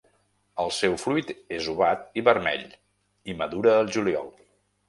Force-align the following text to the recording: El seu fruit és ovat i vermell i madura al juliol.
El 0.63 0.71
seu 0.77 0.95
fruit 1.01 1.29
és 1.59 1.69
ovat 1.75 2.07
i 2.21 2.25
vermell 2.31 2.67
i 3.33 3.37
madura 3.43 3.77
al 3.83 3.93
juliol. 3.99 4.35